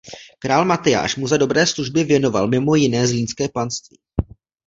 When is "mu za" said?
1.15-1.37